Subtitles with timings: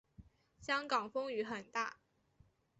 [0.63, 1.99] 香港风雨很大